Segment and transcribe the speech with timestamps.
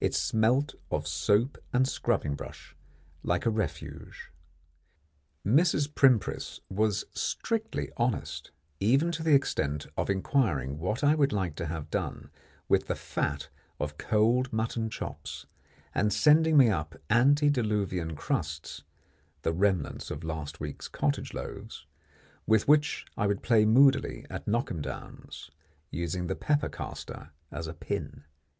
[0.00, 2.76] It smelt of soap and scrubbing brush
[3.24, 4.30] like a Refuge.
[5.44, 5.92] Mrs.
[5.92, 11.66] Primpris was strictly honest, even to the extent of inquiring what I would like to
[11.66, 12.30] have done
[12.68, 13.48] with the fat
[13.80, 15.46] of cold mutton chops,
[15.92, 18.84] and sending me up antediluvian crusts,
[19.42, 21.84] the remnants of last week's cottage loaves,
[22.46, 25.50] with which I would play moodily at knock 'em downs,
[25.90, 28.22] using the pepper caster as a pin.